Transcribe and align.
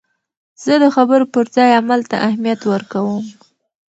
زه 0.63 0.73
د 0.83 0.85
خبرو 0.95 1.25
پر 1.33 1.45
ځای 1.55 1.69
عمل 1.79 2.01
ته 2.09 2.15
اهمیت 2.27 2.61
ورکوم. 2.65 3.23